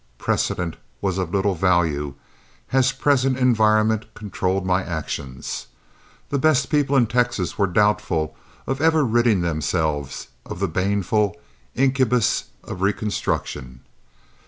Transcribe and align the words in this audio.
Precedent 0.17 0.77
was 0.99 1.19
of 1.19 1.31
little 1.31 1.53
value, 1.53 2.15
as 2.71 2.91
present 2.91 3.37
environment 3.37 4.11
controlled 4.15 4.65
my 4.65 4.83
actions. 4.83 5.67
The 6.31 6.39
best 6.39 6.71
people 6.71 6.95
in 6.97 7.05
Texas 7.05 7.59
were 7.59 7.67
doubtful 7.67 8.35
of 8.65 8.81
ever 8.81 9.05
ridding 9.05 9.41
themselves 9.41 10.29
of 10.43 10.59
the 10.59 10.67
baneful 10.67 11.39
incubus 11.75 12.45
of 12.63 12.81
Reconstruction. 12.81 13.81